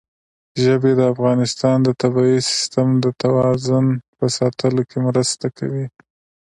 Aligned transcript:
ژبې 0.63 0.91
د 0.97 1.01
افغانستان 1.13 1.77
د 1.83 1.89
طبعي 2.01 2.37
سیسټم 2.49 2.87
د 3.03 3.05
توازن 3.21 3.85
په 4.17 4.25
ساتلو 4.37 4.81
کې 4.89 4.97
مرسته 5.07 5.45
کوي. 5.57 5.85